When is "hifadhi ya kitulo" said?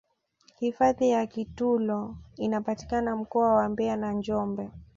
0.59-2.15